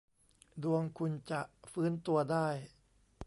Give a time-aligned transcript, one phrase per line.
[0.63, 1.41] ดวงคุณจะ
[1.71, 2.47] ฟื้นตัวได้